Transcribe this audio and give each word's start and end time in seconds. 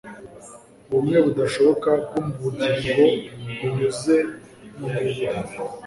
Ubumwe 0.91 1.17
budashoboka 1.25 1.89
bwubugingo 2.03 3.05
binyuze 3.59 4.15
mumibiri 4.77 5.25